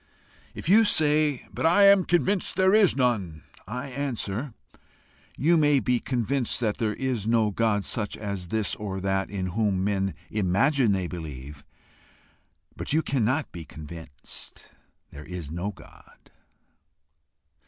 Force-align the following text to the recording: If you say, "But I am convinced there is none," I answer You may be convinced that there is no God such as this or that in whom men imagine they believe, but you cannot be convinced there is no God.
If 0.55 0.67
you 0.67 0.83
say, 0.83 1.45
"But 1.53 1.63
I 1.67 1.83
am 1.83 2.05
convinced 2.05 2.55
there 2.55 2.73
is 2.73 2.95
none," 2.95 3.43
I 3.67 3.89
answer 3.89 4.55
You 5.37 5.57
may 5.57 5.79
be 5.79 5.99
convinced 5.99 6.59
that 6.59 6.77
there 6.79 6.95
is 6.95 7.27
no 7.27 7.51
God 7.51 7.85
such 7.85 8.17
as 8.17 8.47
this 8.47 8.73
or 8.73 8.99
that 8.99 9.29
in 9.29 9.45
whom 9.53 9.83
men 9.83 10.15
imagine 10.31 10.91
they 10.91 11.05
believe, 11.05 11.63
but 12.75 12.93
you 12.93 13.03
cannot 13.03 13.51
be 13.51 13.63
convinced 13.63 14.71
there 15.11 15.25
is 15.25 15.51
no 15.51 15.69
God. 15.69 16.31